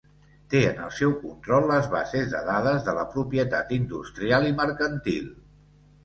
Té 0.51 0.59
en 0.67 0.77
el 0.83 0.93
seu 0.99 1.11
control 1.25 1.67
les 1.71 1.89
bases 1.91 2.31
de 2.31 2.39
dades 2.47 2.79
de 2.87 2.95
la 2.99 3.03
propietat 3.11 3.75
industrial 3.77 4.47
i 4.53 4.55
mercantil. 4.63 5.29